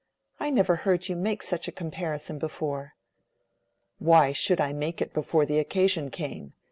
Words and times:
"I 0.39 0.49
never 0.49 0.77
heard 0.77 1.09
you 1.09 1.15
make 1.15 1.43
such 1.43 1.67
a 1.67 1.71
comparison 1.71 2.39
before." 2.39 2.95
"Why 3.99 4.31
should 4.31 4.59
I 4.59 4.73
make 4.73 4.99
it 4.99 5.13
before 5.13 5.45
the 5.45 5.59
occasion 5.59 6.09
came? 6.09 6.53